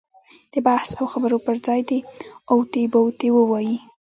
[0.53, 1.99] د بحث او خبرو پر ځای دې
[2.53, 3.77] اوتې بوتې ووایي.